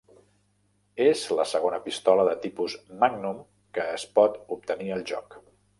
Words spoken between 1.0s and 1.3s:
És